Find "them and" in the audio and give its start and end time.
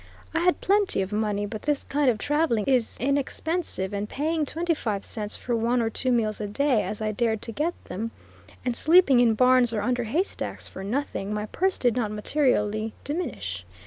7.85-8.75